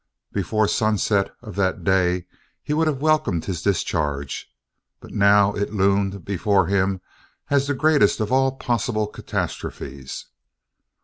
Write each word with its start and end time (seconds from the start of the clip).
Before 0.31 0.67
sunset 0.67 1.29
of 1.43 1.55
that 1.57 1.83
day 1.83 2.25
he 2.63 2.73
would 2.73 2.87
have 2.87 3.03
welcomed 3.03 3.45
his 3.45 3.61
discharge; 3.61 4.51
now 5.03 5.53
it 5.53 5.73
loomed 5.75 6.25
before 6.25 6.65
him 6.65 7.01
as 7.51 7.67
the 7.67 7.75
greatest 7.75 8.19
of 8.19 8.31
all 8.31 8.53
possible 8.53 9.05
catastrophes. 9.05 10.25